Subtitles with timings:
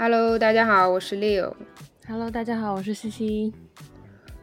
[0.00, 1.52] Hello，大家好，我是 Leo。
[2.06, 3.52] Hello，大家好，我是西西。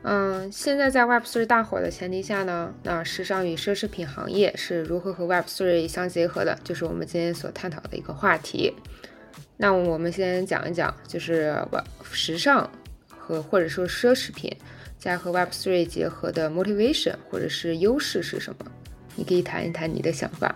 [0.01, 8.73] 嗯，现在在 Web3 大火的前提下呢，那时尚与奢侈品行业是如何和 Web3 相结合的，就是我们今天所探讨的一个话题。
[9.55, 11.57] 那我们先讲一讲，就是
[12.11, 12.69] 时尚
[13.07, 14.53] 和或者说奢侈品
[14.97, 18.65] 在和 Web3 结合的 motivation 或者是优势是什么？
[19.15, 20.53] 你可以谈一谈你的想法。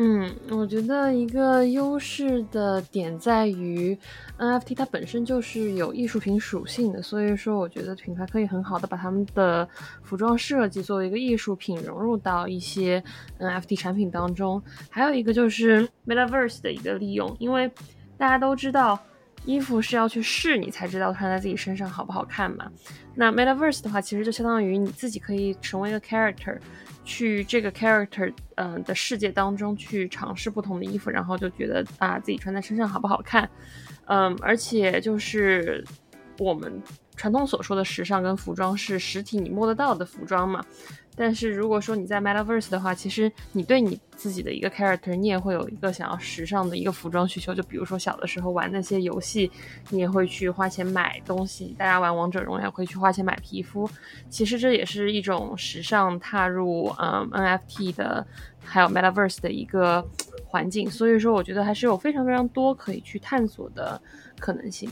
[0.00, 3.98] 嗯，我觉得一个优势的点在于
[4.38, 9.68] NFT 它本身就是有艺术品属性的，所以说我觉得品牌可以很好的把他们的
[10.04, 13.02] 服装设计作为一个艺术品融入到一些
[13.40, 14.62] NFT 产品当中。
[14.88, 17.68] 还有一个就是 Metaverse 的一个利用，因为
[18.16, 18.96] 大家都知道
[19.44, 22.70] 衣服是要去试你才知道穿在自己身上好不好看嘛。
[23.14, 26.58] 那 Metaverse 的话，其实就相当于你自己可以成为一个 character。
[27.04, 33.48] 去这个 character 嗯的世界当中去尝试不同的衣服，然后就觉得啊自己穿在身上好不好看，
[34.08, 35.82] 嗯，而且就是
[36.38, 36.82] 我们
[37.16, 40.64] 传统所说的时尚跟服装是实体你摸得到的服装嘛。
[41.20, 47.52] 但是如果说你在 Metaverse 的话，其实你对你自己的一个 character，你也会有一个想要时尚的一个服装需求。
[47.52, 49.50] 就比如说小的时候玩那些游戏，
[49.90, 51.74] 你也会去花钱买东西。
[51.76, 53.90] 大家玩王者荣耀会去花钱买皮肤，
[54.28, 58.24] 其实这也是一种时尚踏入嗯 NFT 的，
[58.64, 60.06] 还有 Metaverse 的一个
[60.46, 60.88] 环境。
[60.88, 64.00] 所以说，我觉得还是有非常非常多可以去探索的
[64.38, 64.88] 可能性。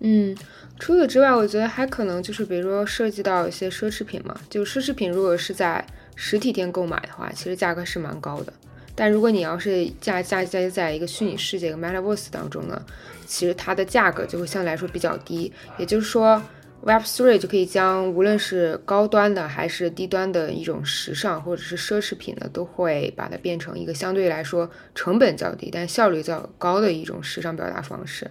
[0.00, 0.36] 嗯，
[0.78, 4.38] 除此之外，我觉得还可能就是，比如说涉及到一些奢侈品嘛。
[4.48, 8.52] 就奢侈品，如果是在实体店购买的话，其实价格是蛮高的。
[8.94, 12.80] 但如果你要是价价价在一个虚拟世界，一个 Metaverse 当中呢，
[13.26, 15.52] 其实它的价格就会相对来说比较低。
[15.78, 16.40] 也就是说
[16.84, 28.28] ，Web3 就可以将无论是高端的还是低端的一种时尚或者是奢侈品呢，都会把它变成一个相对来说成本较低但效率较高的一种时尚表达方式。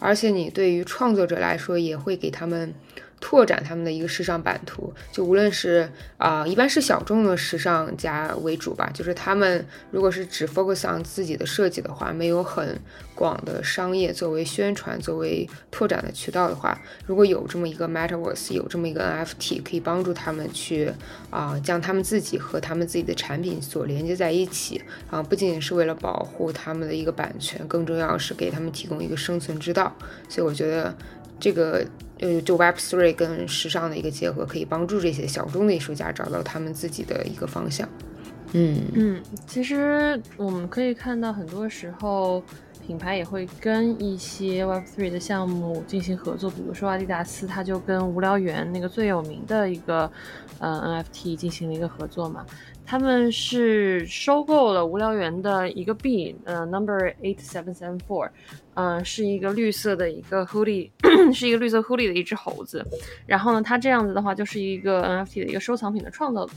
[0.00, 2.74] 而且你对于创作者来说，也会给他们。
[3.20, 12.80] 拓展他们的一个时尚版图，就无论是啊，一般是小众的时尚家为主吧，就是他们如果是只 focus on 自己的设计的话，没有很
[13.14, 20.90] 广的商业作为宣传、作为拓展的渠道的话，如果有这么一个 Metaverse，有这么一个 NFT，可以帮助他们去
[21.28, 29.94] 啊，将他们自己和他们自己的产品所连接在一起啊，不仅仅是为了保护他们的一个版权，更重要是给他们提供一个生存之道。
[30.28, 30.96] 所以我觉得
[31.38, 31.86] 这个。
[32.20, 37.88] 呃，就 Web3 跟时尚的一个结合，可以帮助这些小众的艺术家找到他们自己的一个方向。
[38.52, 42.42] 嗯嗯，其实我们可以看到，很多时候
[42.84, 50.10] 品牌也会跟一些 Web3 的项目进行合作，比如说阿迪达斯，他就跟无聊猿那个最有名的一个
[50.58, 52.44] 呃 NFT 进行了一个合作嘛。
[52.90, 58.28] 他们是收购了无聊猿的一个币，呃，Number Eight Seven Seven Four，
[58.74, 60.90] 嗯，是一个绿色的一个 hoodie，
[61.32, 62.84] 是一个绿色 hoodie 的一只猴子。
[63.28, 66.52] 然后呢，它这样子的话，就是一个 NFT 的一个收藏品的创造者。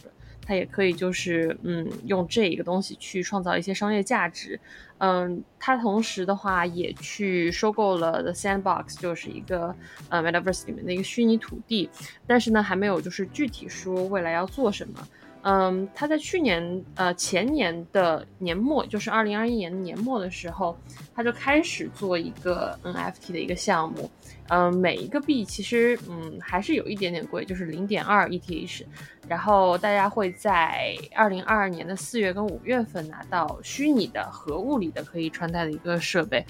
[0.46, 4.60] 它也可以就是嗯用这一个东西去创造一些商业价值，
[4.98, 9.74] 嗯，它同时的话也去收购了 The Sandbox，就是一个
[10.10, 11.92] 呃 Metaverse 里面的一个虚拟土地，
[12.26, 15.08] 但是呢还没有就是具体说未来要做什么。
[15.44, 20.78] 嗯，他在去年呃前年的年末，就是二零二一年年末的时候，
[21.14, 24.10] 他就开始做一个 NFT 的一个项目。
[24.50, 28.84] 嗯，每一个币其实嗯还是有一点点贵，就是零点二 ETH。
[29.28, 36.46] 然后大家会在二零二二年的四月跟五月份拿到虚拟的和物理的可以穿戴的一个设备。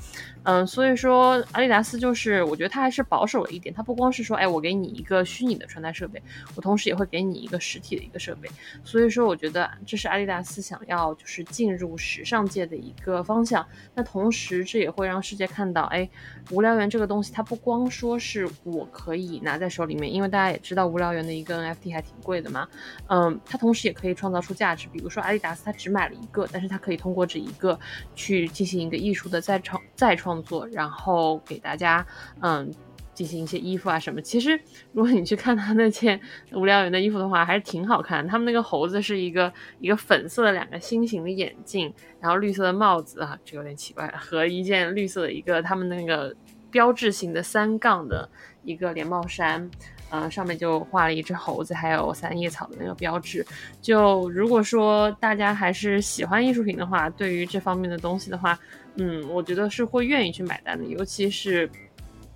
[0.46, 6.22] 嗯，所以说阿迪达斯就是我觉得它还是保守了一点，它不光是说哎我给你一个虚拟的穿戴设备，
[6.56, 8.50] 我同时也会给你一个实体的一个设备。
[8.84, 13.66] 所以说我觉得这是阿迪达斯想要就是进入时尚界的一个方向。
[13.94, 16.10] 那同时这也会让世界看到，哎，
[16.50, 22.63] 无聊猿这个东西它不光说是我可以拿在手里面，因为大家也知道无聊猿的一个 NFT 还挺贵的嘛。
[23.08, 24.88] 嗯，它同时也可以创造出价值。
[24.92, 27.80] 比如说阿迪达斯，它只买了一个，但是它可以通过这一个
[28.16, 32.06] 去进行一个艺术的再创再创作，然后给大家
[32.42, 32.72] 嗯
[33.14, 34.22] 进行一些衣服啊什么。
[34.22, 34.60] 其实
[34.92, 36.20] 如果你去看他那件
[36.52, 38.28] 无聊人的衣服的话，还是挺好看。
[38.28, 46.36] 他们那个猴子是一个一个粉色的两个心形的眼镜，然后绿色的帽子啊，这有点奇怪，和一件绿色的一个他们那个。
[46.74, 48.28] 标志性的三杠的
[48.64, 49.70] 一个连帽衫，
[50.14, 53.44] 呃，上面就画了一只猴子，还有三叶草的那个标志。
[53.82, 58.58] 就如果说大家还是喜欢艺术品的话，对于这方面的东西的话，
[58.98, 60.86] 嗯，我觉得是会愿意去买单的。
[60.86, 61.68] 尤其是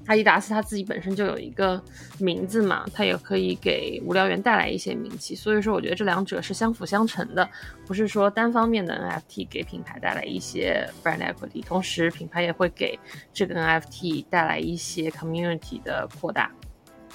[0.07, 1.79] 阿迪达斯它自己本身就有一个
[2.17, 7.47] 名字嘛，它也可以给无聊猿带来一些名气，所以说我觉得这两者是相辅相成的，
[7.85, 12.97] 不是说单方面的 NFT 给品牌带来一些 brand equity，同时品牌也会给
[13.31, 16.49] 这个 NFT 带来一些 community 的扩大。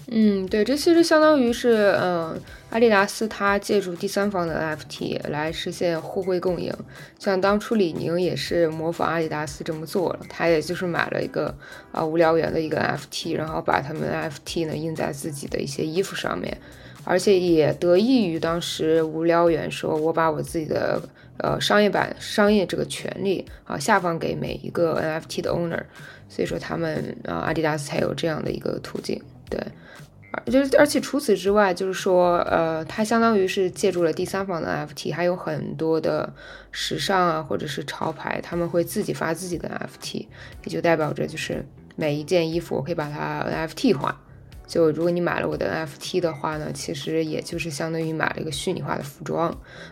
[0.08, 2.38] 嗯，对，这其实相当于是，嗯，
[2.70, 6.75] 阿迪达斯它借助第三方的 NFT 来实现互惠共赢。
[7.19, 11.54] 像当初李宁也是模仿阿迪达斯这么做了，他也就是买了一个
[11.93, 16.58] 啊无聊猿的一个 NFT，然后把他们 NFT 呢印在自己的一些衣服上面，
[17.05, 21.00] 而且也得益于当时无聊猿说，我把我自己的
[21.38, 25.84] 呃商业版商业这个权利啊下放给每一个 NFT 的 owner，
[26.28, 29.58] 所以说他们啊阿迪达斯才有这样的一个途径，对。
[30.46, 36.32] 就是，而且除此之外，就是说，呃，它相当于是借助了第三方的 NFT，还有很多的
[36.70, 40.26] 时尚啊，或者是潮牌，他们会自己发自己的 NFT，
[40.64, 41.64] 也就代表着就是
[41.96, 44.21] 每一件衣服我可以把它 NFT 化。
[44.72, 49.50] 就如果你买了我的 NFT 的话呢，其实也就是相当于买了一个虚拟化的服装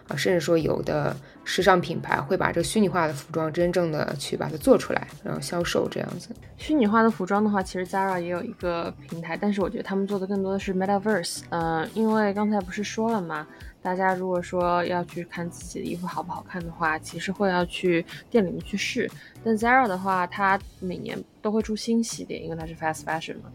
[0.09, 6.31] 啊，甚至说有的时尚品牌会把这个虚拟化的服装真正的去把它做出来，然后销售这样子。
[6.57, 11.43] 虚拟化的服装的话，其实 Zara 也有一个平台，但是我觉得他们做的更多的是 Metaverse。
[11.51, 13.47] 嗯，因为刚才不是说了吗？
[13.83, 19.11] 大家如果说要去看自己的衣服好不好看的话，其实会要去店里面去试。
[19.43, 23.51] 但 Zara 的话，它每年都会出新系列，因为它是 Fast Fashion 嘛。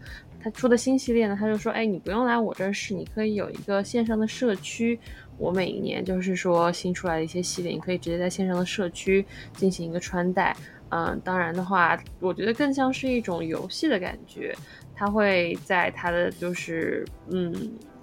[0.46, 4.96] 他出的新系列呢，他就说，哎，你不用来我这儿试，你可以有一个线上的社区。
[5.38, 10.56] 我每一年就是说新出来的一些系列，你可以直接在线上的社区进行一个穿戴。
[10.90, 14.54] 嗯，当然的话，我觉得更像是一种游戏的感觉。
[14.94, 17.52] 他会在他的就是，嗯，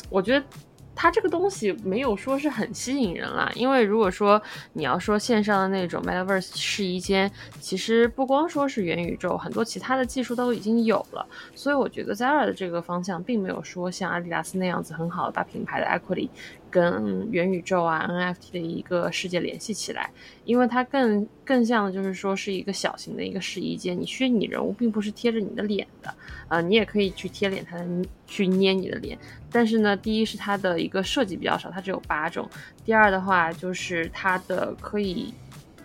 [0.10, 0.46] 我觉得。
[0.96, 4.42] 它这个东西没有说是很吸引人啦，因为如果说
[4.74, 11.26] 你要说线上的那种 Metaverse 试衣间，其实不光说是元宇宙，很多其他的技术都已经有了，
[11.56, 16.30] 所以我觉得 Zara 的这个方向并没有说像阿迪达斯那样子很好的把品牌的 equity。
[16.74, 20.10] 跟元宇宙啊 NFT 的一个世界联系起来，
[20.44, 26.12] 因为它更更像就是说是一个小型的一个试衣间，你虚拟人物并不是贴着你的脸的，
[26.48, 27.78] 呃，你也可以去贴脸，它
[28.26, 29.16] 去捏你的脸。
[29.52, 32.44] 但是呢，第一是它的一个设计比较少，它只有八种；
[32.84, 35.32] 第二的话就是它的可以。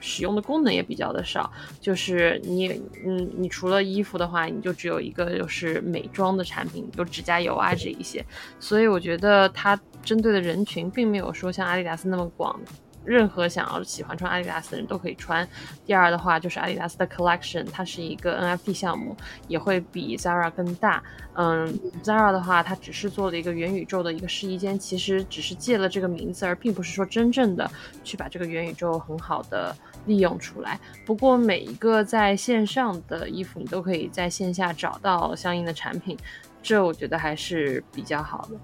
[0.00, 2.69] 使用的功能也比较的少，就是你，
[3.05, 8.25] 嗯，你除了衣服的话，你就只有一个就是美妆的产品，就指甲油啊这一些，
[8.61, 12.59] 所以我觉得它针对的人群并没有说像阿迪达斯那么广。
[13.05, 15.49] 任何想要喜欢穿阿迪达斯的人都可以穿。
[15.87, 19.17] 第二的话就是阿迪达斯的 Collection，它是一个 NFT 项目，
[19.47, 21.03] 也会比 Zara 更大。
[21.33, 21.67] 嗯
[22.03, 27.71] ，Zara 的话，它只是做了一个元宇宙的一个试衣间，其实只是借了这个名字，而并不是说真正的
[28.05, 29.75] 去把这个元宇宙很好的
[30.05, 30.79] 利用出来。
[31.06, 36.15] 不过每一个在线上的衣服，你都可以在线下找到相应的产品，
[36.62, 38.59] 这我觉得还是比较好的。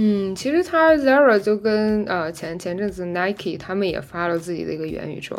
[0.00, 5.36] 嗯，其实它 Zara 就跟呃前前阵子 Nike 他们也发了自己的一个元宇宙，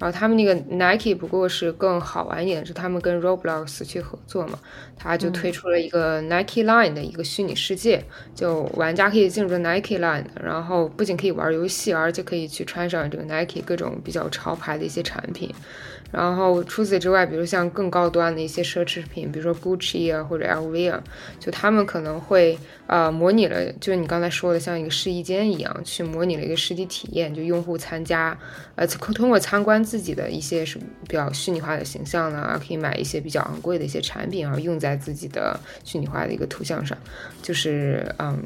[0.00, 4.58] 然后他们那个 Nike 不过是更好玩一点，是他们跟 Roblox 去合作嘛，
[4.96, 8.02] 他就推出了一个 Nike Line 的一个虚拟世界，
[8.34, 15.54] 就玩家可以进入 Nike Line，然后不仅可以玩游戏，而且可以去穿上这个 Nike 各种比较潮牌的一些产品。
[16.12, 21.00] 然后除此之外，比如像更高端的一些奢侈品，比如说 Gucci 啊或者 LV 啊，
[21.38, 22.58] 就他们可能会
[22.88, 28.36] 呃模拟了，就是你刚才说的像一个试衣间一样，去模拟了一个实体体验，就用户参加，
[28.74, 36.96] 呃通过参观自己的一些什么比较虚拟化的形象呢，可以买一些比较昂贵的一些产品，然后用在自己的虚拟化的一个图像上，
[37.42, 38.40] 就是嗯。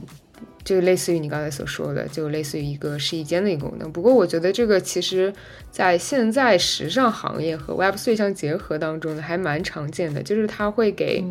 [0.65, 3.93] 就类似于你刚才所说的，就类似于一个试衣间的一个功能。
[3.93, 5.31] 不过我觉得这个其实，
[5.71, 11.23] 在现在时尚行业和 Web3 相结合当中呢，还蛮常见的，就是它会给。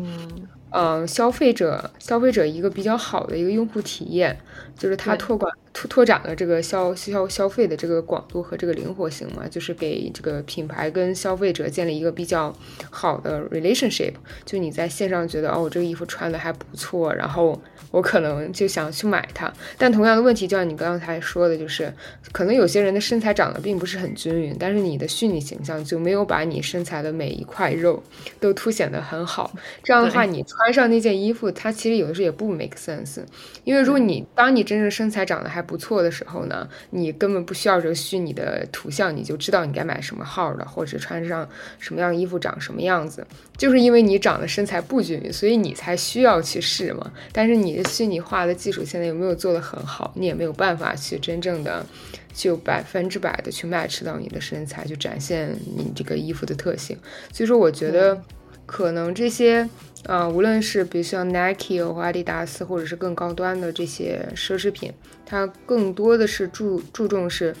[0.70, 4.38] 嗯，消费者消费者一个比较好的一个用户体验，
[4.78, 5.52] 就是它拓广
[5.86, 12.52] 拓拓展了这个消消消费的这个广度和这个灵活性嘛，就是给这个品牌跟消费者建立一个比较
[12.90, 14.14] 好的 relationship。
[14.44, 17.56] 就你在线上觉得哦，我这个衣服穿的还不错，然后
[17.92, 19.52] 我可能就想去买它。
[19.78, 21.92] 但同样的问题，就像你刚才说的，就是
[22.32, 28.02] 可能有些人的身材长得并不是很均匀，但是你的虚拟形象就没有把你身材的每一块肉
[28.40, 29.52] 都凸显得很好。
[29.84, 30.64] 这样的话，你穿。
[30.64, 33.18] 穿上那件衣服，它其实有的时候也不 make sense，
[33.64, 41.48] 因为如果你当你真正身材长得还不不错的时候呢，你根本不需要这个虚拟的图像，你就知道你该买什么号的，或者穿上
[41.80, 43.26] 什么样衣服长什么样子。
[43.56, 47.10] 就是因为你长得身材不均匀，所以你才需要去试嘛。
[47.32, 51.84] 但是你的虚拟化的技术现在有没有做得很好，你也没有办法去真正的
[52.32, 56.96] 就百分之百的去 match 到你的身材，就展现你这个衣服的特性。
[57.32, 58.22] 所以说，我觉得。
[58.66, 59.68] 可能这些，
[60.04, 64.92] 呃，无论是比如像 Nike 或阿迪达斯，或者是更高端的这些奢侈品，
[65.26, 67.54] 它更多的是注注重是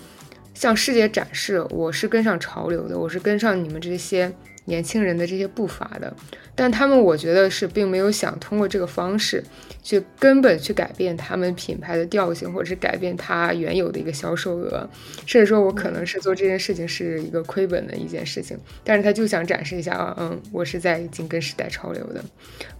[0.54, 4.32] 向世界展示，我是跟上潮流的，我是跟上你们这些。
[4.66, 6.14] 年轻人的这些步伐的，
[6.54, 9.42] 但他们我觉得是并没有想通过这个方式
[9.82, 14.88] 去根本去改变他们品牌的调性，或者是改变它原有的一个销售额，
[15.26, 22.24] 甚至说我可能是做这件事情是一个亏本的一件事情，但是他就想展示一下啊，嗯，我是在紧跟时代潮流的，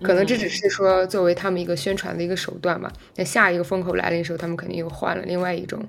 [0.03, 2.93] 可能这只是说作为他们一个宣传的一个手段吧。
[3.17, 5.87] 那下一个风口来临的时候，他们肯定又换了另外一种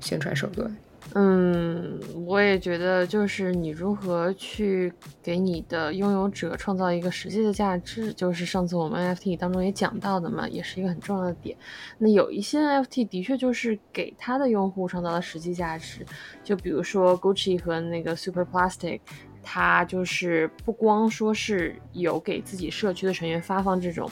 [0.00, 0.76] 宣传手段。
[1.14, 11.56] 嗯，我也觉得，就是你如何去给你的拥有者创造一个实际的价值，就是上次我们 NFT 当中也讲到的嘛，也是一个很重要的点。
[11.96, 16.04] 那有一些 NFT 的确就是给他的用户创造了实际价值，
[16.44, 19.00] 就比如说 Gucci 和那个 Super Plastic，
[19.42, 24.10] 它就是不光说是有给自己社区的成员发放这种。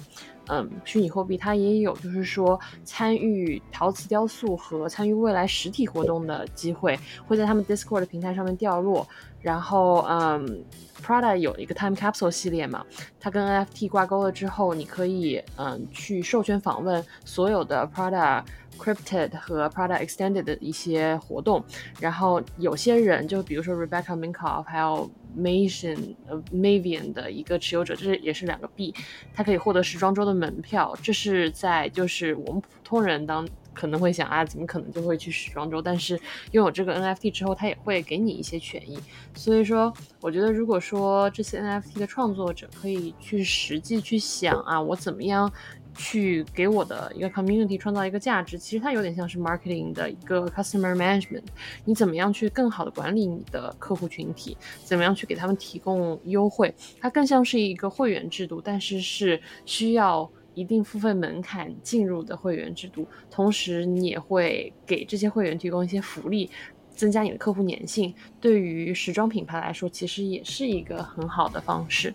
[0.49, 9.07] 嗯，虚拟货币它也有，就是说参与陶瓷雕塑和参与未来实体活动的机会，会在他们 Discord 平台上面掉落。
[9.43, 10.65] 然后，嗯
[11.05, 12.85] ，Prada 有一个 Time Capsule 系列嘛，
[13.21, 18.43] 它跟 NFT 挂钩了之后，你可以嗯去授权访问所有的 Prada
[18.77, 21.65] Crypted 和 Prada Extended 的一些活动。
[22.01, 25.09] 然后有些人就比如说 Rebecca Minkoff 还有。
[25.37, 28.95] Mavian 呃 Mavian 的一个持有者，这是也是两个币，
[29.35, 30.97] 他可以获得时装周的门票。
[31.03, 35.83] 这是在就是我们普通人当可能会想啊，怎么可能就会去时装周？
[35.83, 36.19] 但是
[36.53, 38.99] 拥有这个 NFT 之后，他也会给你一些权益。
[39.35, 45.53] 所以说，我觉得如果说这些 NFT 的创作者可以去实际去想啊，我怎么样？
[45.97, 51.45] 去给我的一个 community 创造一个价值，其实它有点像是 marketing 的一个 customer management。
[51.85, 54.57] 你怎么样去更好的管理你的客户群体？
[54.85, 56.75] 怎么样去给他们提供优惠？
[57.01, 63.07] 它更像是一个会员制度，但是是需要一定付费门槛进入的会员制度。
[63.31, 66.51] 同时，你也会给这些会员提供一些福利，
[66.95, 68.15] 增加你的客户粘性。
[68.41, 72.15] 对于时装品牌来说，其实也是一个很好的方式。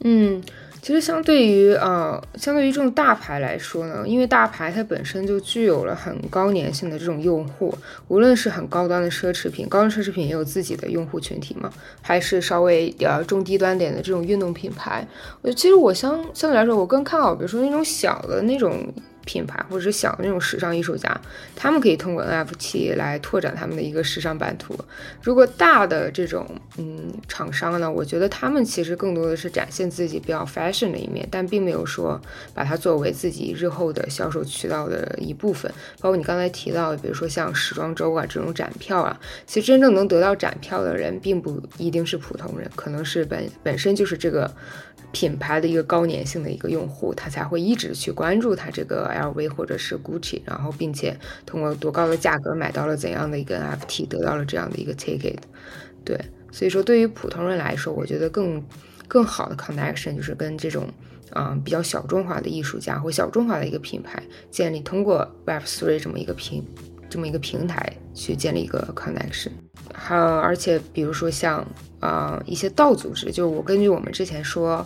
[0.00, 0.42] 嗯。
[0.80, 7.72] 其实相对于呃，相对于这种大牌来说呢，因为大牌它本身就具有了很高粘性的这种用户，
[8.08, 11.70] 无论是很高端的奢侈品，高端奢侈品也有自己的用户群体嘛，
[12.00, 15.06] 还是稍微呃中低端点的这种运动品牌，
[15.42, 18.92] 我其实我相相对来说，我更看好，比如说那种小的那种。
[19.24, 21.20] 品牌或者是小的那种时尚艺术家，
[21.54, 24.76] 他们可以通过 NFT 来拓展他们的一个时尚版图。
[25.22, 26.46] 如果大的这种
[26.78, 32.20] 嗯厂商呢，我觉得他们其实更多的是展现自己比较 fashion 的一面，但并没有说
[32.52, 35.70] 把它作为自己日后的销售渠道的一部分。
[36.00, 44.50] 包括你刚才提到的，比如说像时装周啊这种展票啊，其实真正能得到展票的人，并不一定是普通人，可能是本本身就是这个。
[45.12, 55.36] 品牌的一个高粘性的一个用户，他才会一直去关注他这个 LV 或者是 Gucci，然后并且通过多高的价格买到了怎样的一个 NFT，得到了这样的一个 ticket。
[56.04, 56.18] 对，
[56.50, 58.62] 所以说对于普通人来说，我觉得更
[59.06, 60.88] 更好的 connection 就是跟这种
[61.30, 66.64] 啊比较小众化的艺术家或小众化的一个品牌建立，通过 Web3 这么一个平
[67.08, 69.50] 这么一个平台去建立一个 connection。
[69.94, 71.66] 还有，而且比如说像。
[72.02, 74.84] 啊，一些道组织，就是我根据我们之前说，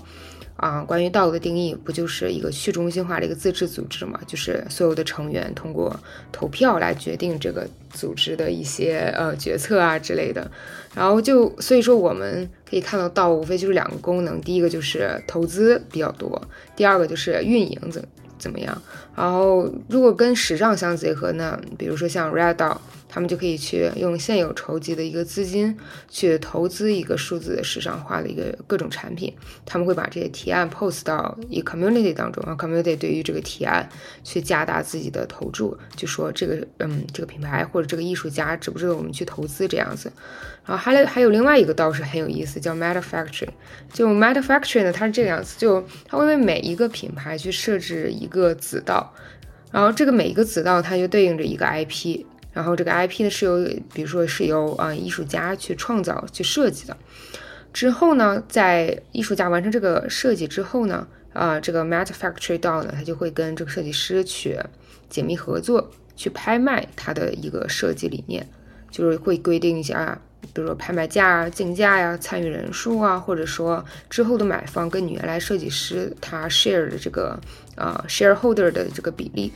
[0.56, 4.18] 啊，关于道的定义，不就是一个去中心化的一个自治组织嘛？
[4.26, 5.94] 就是所有的成员通过
[6.32, 10.50] 投票来决定这个组织的一些呃决策啊之类的。
[10.94, 16.40] 然后就所以说，我们可以看到道无非就是两个功能，第一个就是投资比较多，
[16.74, 18.02] 第二个就是运营怎
[18.38, 18.80] 怎么样。
[19.14, 22.78] 然后如果跟时尚相结合呢，比如说像 Red Dot。
[23.08, 25.76] 他们就可以去用现有筹集的一个资金
[26.08, 29.32] 去投资一个数字的时尚化的一个各种产品。
[29.64, 33.88] 他们会把这些提案 post 到一 community 当中，啊 community 对于这个提案
[34.24, 40.12] 去加大自己的投注，就说这个嗯这个品牌或者这个艺术家值不值得我们去投资这样子。
[40.64, 43.48] 然后还还有另外一个倒是很有意思，叫 Meta Factory。
[43.92, 49.14] 就 Meta Factory 呢，它是这个样子，就它会为每一个品牌去设置一个子道，
[49.70, 52.24] 然后这个每一个子道它就对应着一个 IP。
[52.56, 53.58] 然后这个 IP 呢是由，
[53.92, 56.96] 比如说是由啊艺术家去创造、去设计的。
[57.70, 64.58] 之后呢，在艺术家完成这个设计之后呢，啊这个 Meta Factory DAO 呢，它就会跟这个设计师去
[65.10, 68.48] 紧密合作，去拍卖他的一个设计理念，
[68.90, 70.18] 就是会规定一下，
[70.54, 77.38] 比如说拍卖价啊、竞价呀、参与人数啊，或者说之后的买方跟你原来设计师他 share 的这个
[77.74, 79.52] 啊 shareholder 的这个比例。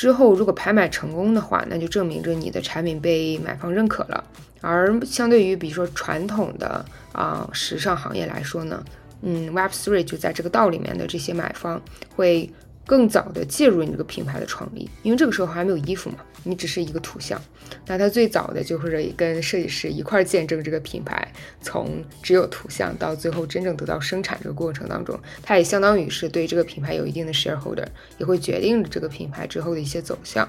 [0.00, 4.24] 之后如果拍卖成功的话，那就证明着你的产品被买方认可了。
[4.62, 8.82] 而相对于比如说传统的啊时尚行业来说呢，
[9.20, 11.78] 嗯，Web Three 就在这个道里面的这些买方
[12.16, 12.50] 会。
[12.90, 17.40] 更早的介入你这个品牌的创立，因为这个时候还没有衣服嘛，你只是一个图像。
[17.86, 21.32] 那他最早的就是跟设计师一块见证这个品牌
[21.62, 27.86] 从只有图像到最后真正得到生产这个过程当中，他也相当于是对这个品牌有一定的 shareholder，
[28.18, 30.48] 也会决定这个品牌之后的一些走向。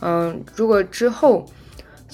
[0.00, 1.46] 嗯，如果之后。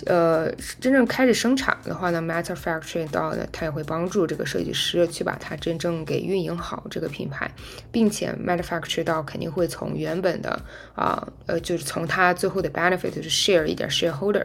[0.07, 7.51] 呃，真正开始生产的话呢，Matter Factory 到呢，它也会帮助这个设计师去把它真正给运营好这个品牌，
[7.91, 10.61] 并且 Matter Factory 到肯定会从原本的
[10.95, 14.45] 啊，呃，就是从它最后的 benefit 就是 share 一点 shareholder。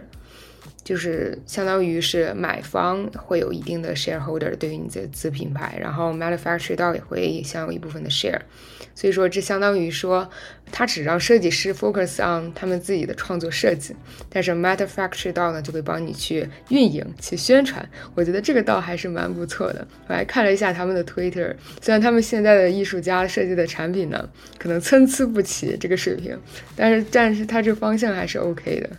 [0.88, 8.40] 就是相当于是买方会有一定的 shareholder 对于你的子品牌，然后 manufacturer 到也会享有一部分的 share，
[8.96, 10.30] 所以说这相当于说，
[10.72, 13.94] 它只让设计师 focus on 他们自己的创作设计，
[14.30, 17.86] 但是 manufacturer 到呢就会帮你去运营、去宣传。
[18.16, 19.86] 我觉得这个倒还是蛮不错的。
[20.08, 26.40] 我还看了一下他们的 Twitter，虽然他们现在的艺术家设计的产品呢可能参差不齐这个水平，
[26.78, 28.90] 但是但是它这方向还是 OK 的。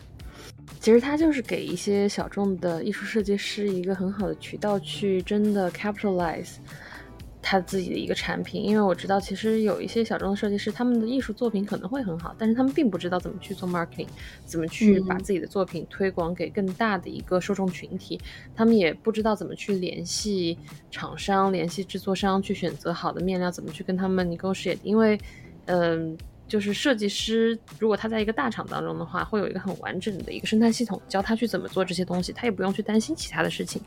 [0.80, 6.54] 其实它就是给一些小众的艺术设计师一个很好的渠道，去真的 capitalize
[7.42, 8.64] 他自己的一个产品。
[8.64, 14.06] 因为我知道，其实有一些小众的设计师，他们的艺术作品可能会很好，但是他们并不知道怎么去做 marketing，
[14.44, 18.20] 怎么去把自己的作品推广给更大的一个受众群体。
[18.54, 20.56] 他们也不知道怎么去联系
[20.90, 24.78] 厂商、联系制作商，去选择好的面料，怎么去跟他们 negotiate。
[24.82, 25.18] 因为，
[25.66, 26.16] 嗯。
[26.48, 33.82] 就是设计师，如果他在一个大厂当中的话，会有一个很完整的一个生态系统，教他去怎么做这些东西，他也不用去担心其他的事情。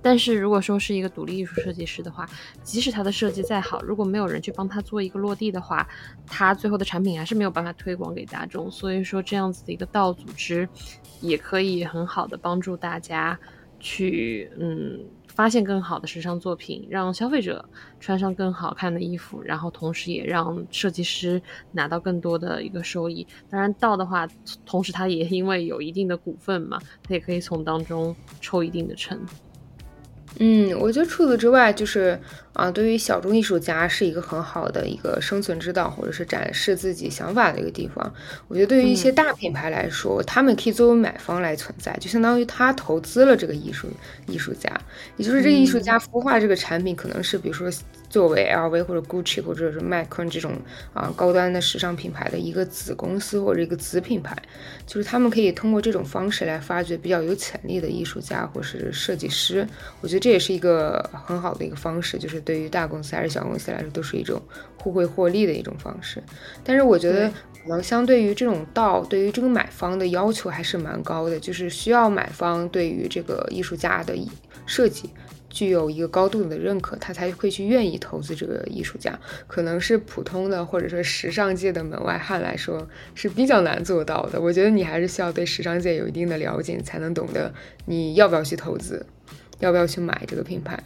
[0.00, 2.26] 但是如果说是一个独立艺术设计师的话，
[2.62, 5.86] 即使他的设计再好，如果没有人去帮他做一个落地的话，
[6.26, 8.70] 他最后的产品还是没有办法推广给大众。
[8.70, 10.68] 所以说，这样子的一个道组织，
[11.20, 13.38] 也可以很好的帮助大家
[13.78, 15.00] 去，嗯。
[15.38, 17.64] 发现更好的时尚作品，让消费者
[18.00, 21.40] 穿上更好看的衣服，然后同时也让设计师
[21.70, 23.24] 拿到更多的一个收益。
[23.48, 24.26] 当然，到的话，
[24.66, 29.16] 同时他也因为有一定的股份嘛，他也可以从当中抽一定的成。
[30.38, 32.18] 嗯，我觉得除此之外，就是
[32.52, 38.12] 啊，对于小众艺术家是一个很好的一个生存之道，或者是展示自己想法的一个地方。
[38.46, 43.88] 我觉得对于一些大品牌来说，他们可以作为买方来存在，就相当于他投资了这个艺术
[44.26, 44.70] 艺术家，
[45.16, 47.70] 也就是这个艺术家孵化这个产品，可能是比如说。
[48.08, 50.52] 作为 LV 或者 Gucci 或者是麦昆这种
[50.94, 54.36] 啊高端的时尚品牌的一个子公司或者一个子品牌，
[54.86, 59.66] 就是他们可以通过这种方式来发掘比较有潜力的艺术家或是设计师。
[60.00, 64.40] 我觉得这也是一个很好的一个方式，就是对于大公司还是小公司来说都是一种
[64.80, 66.22] 互惠获利的一种方式。
[66.64, 67.28] 但是我觉得
[67.62, 74.16] 可能相对于这种道，对于这个买方的要求还是蛮高的，就是需要买方对于这个艺术家的
[74.64, 75.10] 设计。
[75.58, 79.18] 具有一个高度的认可，他才会去愿意投资这个艺术家。
[79.48, 84.40] 可能是普通的或者说时尚界的门外汉来说是比较难做到的。
[84.40, 87.52] 我觉得你还是需要对时尚界有一定的了解，才能懂得
[87.86, 89.04] 你要不要去投资，
[89.58, 90.80] 要不要去买这个品牌。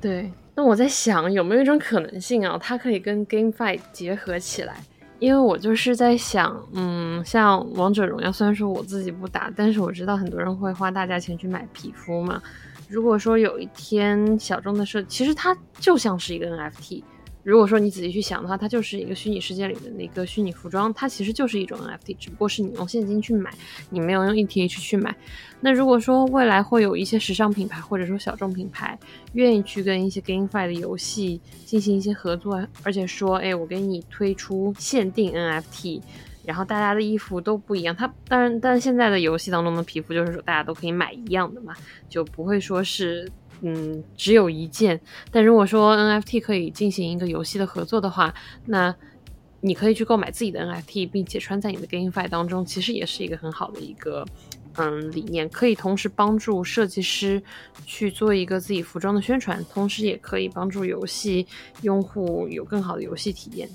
[0.00, 4.76] 对，那我在想有没有一种可能性啊，它可以跟 GameFi 结合起来？
[5.18, 12.40] 因为我就是在想，嗯，像王者荣耀，虽然说我自己不打，但是我知道很多人会花大价钱去买皮肤嘛。
[12.90, 17.04] 如果说有一天小众的设，其实它就像是一个 NFT。
[17.44, 23.48] 如果说你仔细去想的话，它就是一个虚拟世界里的那个虚拟服装，它其实就是一种 NFT，只不过是你用现金去买，
[23.90, 25.14] 你没有用 ETH 去买。
[25.60, 28.98] 那如果说未来会有一些时尚品牌或者说小众品牌
[29.34, 36.02] 愿意去跟一些 GameFi 的游戏进行一些合作，而且说，哎，我给你推出限定 NFT。
[36.44, 41.74] 然后大家的衣服都不一样，它当然，但现在的游戏当中的皮肤就是说大家都可以买一样的嘛，
[42.08, 45.00] 就不会说是嗯只有一件。
[45.30, 48.34] 但如果说 NFT 可以进行一个游戏的合作的话，
[48.66, 48.94] 那
[49.60, 54.24] 你可以去购买自己的 NFT，并且穿在你的 GameFi 当中，其实也是一个很好的一个
[54.76, 57.42] 嗯理念，可以同时帮助设计师
[57.84, 61.46] 去做一个自己服装的宣传，同时也可以帮助游戏
[61.82, 63.68] 用户有更好的游戏体验。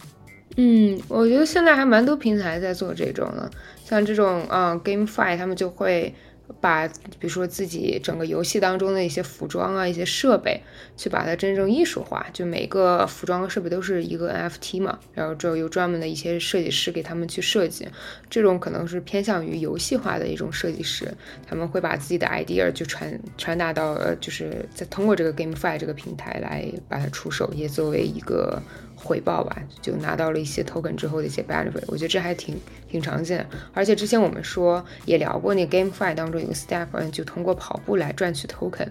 [0.58, 3.52] 嗯，我觉得现在还蛮多平台在做这种的，
[3.84, 6.14] 像这种啊，GameFi，他们就会
[6.62, 10.62] 把比如说自己整个游戏当中的一些服装啊、一些设备，
[10.96, 17.86] 去把它真正艺术化，就每个服装和设备都是一个 NFT 嘛，然后之后有专门的一些设计师给他们去设计，
[18.30, 21.14] 这种可能是偏向于游戏化的一种设计师，
[21.46, 28.62] 他们会把自己的 idea 就传传达到呃，就是在通过这个 GameFi 这个平台来把它出售，也作为一个。
[29.06, 33.46] 回报吧，就拿到了一些 token 之后的一些 benefit，我觉得这还挺挺常见。
[33.74, 38.88] 而且之前我们说也聊过，那 GameFi 当中有个 step，就通过跑步来赚取 token。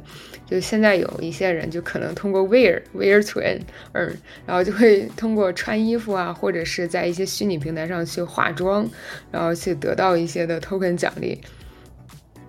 [0.49, 4.13] 就现在有一些人就可能通过 wear wear to earn，
[4.47, 8.89] 然后就会通过穿衣服啊，或者是在一些虚拟平台上去化妆，
[9.33, 11.41] 然后去得到一些的 token 奖励。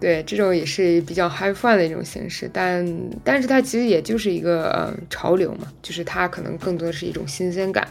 [0.06, 2.86] 对，这种也是比较 high fun 的一种形式，但
[3.24, 7.88] 但是它其实也就是一个呃潮流嘛，就是它可能更多的是一种新鲜感，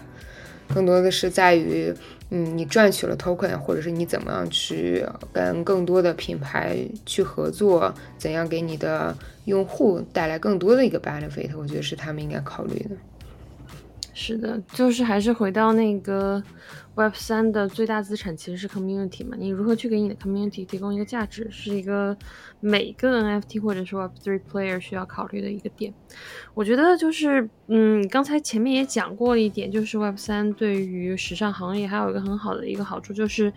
[0.72, 1.92] 更多的是在于，
[2.31, 9.12] 嗯，你赚取了 token，或者是你怎么样去跟更多的品牌去合作，怎样给你的
[9.46, 12.90] 用户带来更多的一个 benefit，我觉得是他们应该考虑的。
[14.14, 16.42] 是的，就是还是回到那个。
[16.96, 22.16] Web 三的最大资产其实是 community 嘛，你如何去给你的 community 提供一个价值，是一个
[22.61, 25.92] 每个 NFT 或者是 Web three player 需要考虑的一个点。
[26.55, 33.53] 我觉得就是，嗯，刚才前面也讲过一点，就是 Web 三对于时尚行业还有一个很好的一个好处就是。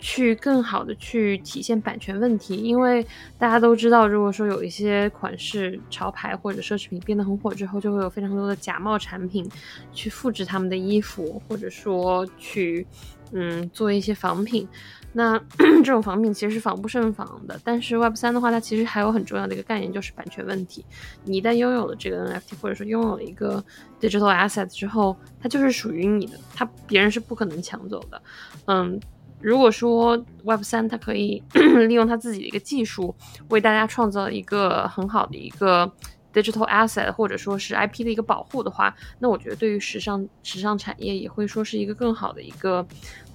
[0.00, 3.06] 去更好的去体现版权问题，因为
[3.38, 9.48] 大家都知道，如果说有一些款式潮牌或者奢侈品变得很火之后，就会有非常多的假冒产品
[9.92, 12.86] 去复制他们的衣服，或者说去
[13.32, 14.66] 嗯做一些仿品。
[15.12, 17.60] 那 这种仿品其实是防不胜防的。
[17.62, 20.84] 但是 Web 三的话，它其实还有很重要的一个概念，就是版权问题。
[21.24, 23.62] 你一旦拥有了这个 NFT，或者说拥有了一个
[24.00, 28.22] digital asset 之后，它就是属于你的，它别人是不可能抢走的。
[28.66, 28.98] 嗯。
[29.40, 31.42] 如果说 Web 三它可以
[31.88, 33.14] 利用它自己的一个技术，
[33.48, 35.90] 为大家创造一个很好的一个
[36.32, 42.86] digital asset，或者说是 IP 的一个保护的话，那我觉得对于时尚时尚产业也会说是一个更好的一个，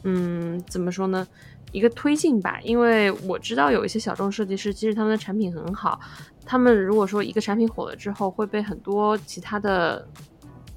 [0.03, 1.27] 嗯，怎么说呢？
[1.71, 2.59] 一个推进吧。
[2.63, 5.99] 因为我知道有一些小众设计师，其实他们的产品很好，
[6.45, 10.07] 他们如果说一个产品火了之后，会被很多其他的。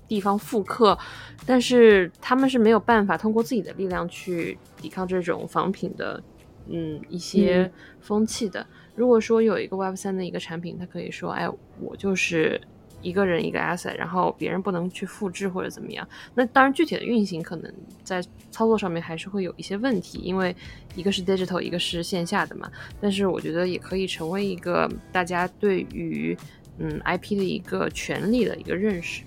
[0.09, 0.99] 地方复刻，
[1.47, 6.21] 但是他们是没有办法通过自己的力量去抵抗这种仿品的，
[6.67, 8.67] 嗯，一些风气的。
[8.97, 12.61] 如果说有一个 Web 三的一个产品，它可以说，哎，我就是
[13.01, 16.09] 一个人一个 asset，然后别人不能去复制或者怎么样。
[16.35, 20.57] 那当然，具体的运行可能在操作上面还是会有一些问题，因为
[20.97, 22.69] 一个是 digital，一个是线下的嘛。
[23.01, 26.37] 但是我觉得也可以成为一个大家对于
[26.79, 29.23] 嗯 IP 的一个权利的一个认识。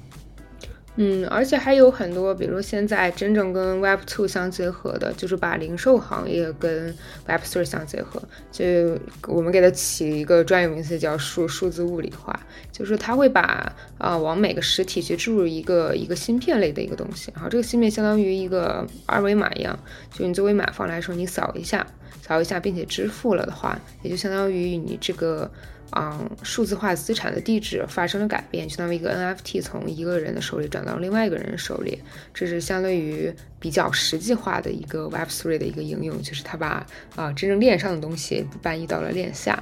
[1.03, 8.95] 嗯，而且还有很多，比如说现在真正跟 Web Two 相结合的，就是把零售行业跟 Web Three 相结合，就
[9.27, 12.39] 我们给它起一个专有名词叫数数字物理化，
[12.71, 19.79] 就是它会把啊往每个实体去注入一个一个芯片类的一个东西，然后这个芯片相当于一个二维码一样，
[20.13, 21.87] 就你作为买方来说，你扫一下，
[22.21, 25.49] 扫一下并且支付了的话，也就相当于你这个。
[25.95, 32.01] 嗯，数字化资产的地址发生了改变，相当于一个 NFT 从一个人的手里转到另外一个人手里，
[32.33, 39.61] 这是相对于比较实际化的一个 Web3 的一个应用，就是它把啊真正链上的东西搬移到了链下。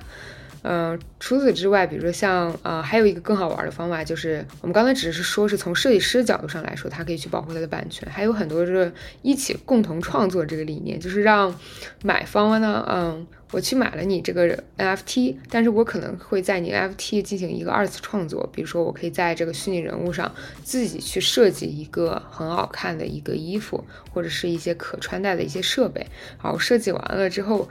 [0.61, 11.57] 嗯，除此之外，比如说像呃，还有一个更好玩的方法，就是我们刚才只是说是从设计师角度上来说，它可以去保护它的版权，还有很多就是一起共同创作这个理念，就是让
[12.03, 20.31] 买方呢，嗯，我去买了你这个 NFT，但是我可能会在你 NFT 进行一个二次创作，比如说我可以在这个虚拟人物上
[20.63, 23.83] 自己去设计一个很好看的一个衣服，
[24.13, 26.05] 或者是一些可穿戴的一些设备，
[26.37, 27.67] 好，设计完了之后。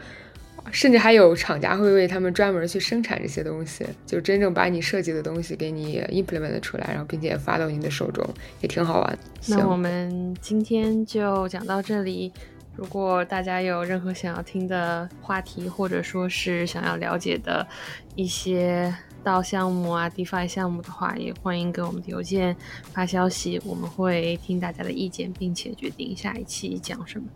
[0.71, 8.23] 甚至还有厂家会为他们专门去生产这些东西，就真正把你设计的东西给你 implement 出来，然后并且发到你的手中，
[8.61, 9.19] 也挺好玩。
[9.47, 12.31] 那我们今天就讲到这里。
[12.79, 17.67] 如果大家有任何想要听的话题，或者说是想要了解的
[18.14, 22.57] 一些到项目啊、DeFi 项目的话，也欢迎给我们的邮件
[22.93, 27.27] 发消息，我们会听大家的意见，并且决定下一期讲什么。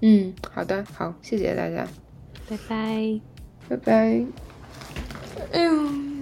[0.00, 1.86] 嗯，好的，好，谢谢大家。
[2.48, 3.20] 拜拜，
[3.68, 4.24] 拜拜。
[5.52, 6.19] 哎呦。